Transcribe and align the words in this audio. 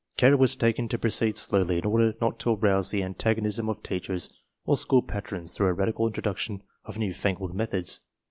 Care 0.17 0.35
was 0.35 0.55
taken 0.55 0.87
to 0.87 0.97
proceed 0.97 1.37
slowly 1.37 1.77
in 1.77 1.85
order 1.85 2.15
not 2.19 2.39
to 2.39 2.55
arouse 2.55 2.89
the 2.89 3.03
antagonism 3.03 3.69
of 3.69 3.83
teachers 3.83 4.31
or 4.65 4.75
school 4.75 5.03
patrons 5.03 5.53
through 5.55 5.67
a 5.67 5.73
radical 5.73 6.07
introduction 6.07 6.63
of 6.85 6.97
new 6.97 7.13
fangled 7.13 7.53
methods. 7.53 7.99